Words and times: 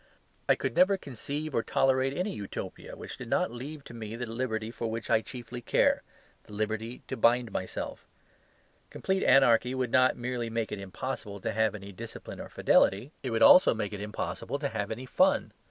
I 0.49 0.55
could 0.55 0.75
never 0.75 0.97
conceive 0.97 1.53
or 1.53 1.61
tolerate 1.61 2.17
any 2.17 2.33
Utopia 2.33 2.95
which 2.95 3.17
did 3.17 3.29
not 3.29 3.51
leave 3.51 3.83
to 3.83 3.93
me 3.93 4.15
the 4.15 4.25
liberty 4.25 4.71
for 4.71 4.87
which 4.89 5.11
I 5.11 5.21
chiefly 5.21 5.61
care, 5.61 6.01
the 6.45 6.53
liberty 6.53 7.03
to 7.07 7.15
bind 7.15 7.51
myself. 7.51 8.07
Complete 8.89 9.21
anarchy 9.23 9.75
would 9.75 9.91
not 9.91 10.17
merely 10.17 10.49
make 10.49 10.71
it 10.71 10.79
impossible 10.79 11.39
to 11.41 11.51
have 11.51 11.75
any 11.75 11.91
discipline 11.91 12.39
or 12.39 12.49
fidelity; 12.49 13.11
it 13.21 13.29
would 13.29 13.43
also 13.43 13.75
make 13.75 13.93
it 13.93 14.01
impossible 14.01 14.57
to 14.57 14.69
have 14.69 14.89
any 14.89 15.05
fun. 15.05 15.53